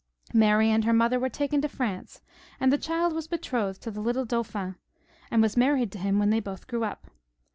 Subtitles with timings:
[0.33, 2.23] Mary and her mother were taken to France,
[2.59, 4.75] and the child was betrothed to the little Dauphin,
[5.29, 7.11] and was married to him when they both grew up.